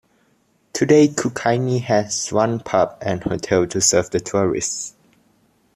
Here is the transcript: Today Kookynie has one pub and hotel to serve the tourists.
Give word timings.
Today 0.73 1.09
Kookynie 1.09 1.83
has 1.83 2.29
one 2.31 2.59
pub 2.59 2.97
and 3.03 3.23
hotel 3.23 3.67
to 3.67 3.79
serve 3.79 4.09
the 4.09 4.19
tourists. 4.19 4.95